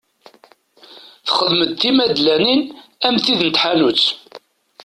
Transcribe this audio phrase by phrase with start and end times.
[1.25, 2.61] Texdem-d timadlanin
[3.07, 4.03] am tid n tḥanut.